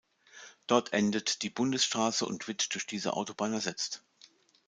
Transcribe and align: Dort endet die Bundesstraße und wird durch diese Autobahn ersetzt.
Dort 0.65 0.93
endet 0.93 1.43
die 1.43 1.51
Bundesstraße 1.51 2.25
und 2.25 2.47
wird 2.47 2.73
durch 2.73 2.87
diese 2.87 3.13
Autobahn 3.13 3.53
ersetzt. 3.53 4.03